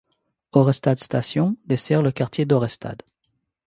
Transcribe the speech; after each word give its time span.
Ørestad 0.61 0.97
Station 0.97 1.55
dessert 1.69 2.01
le 2.03 2.11
quartier 2.11 2.47
d'Ørestad. 2.47 3.03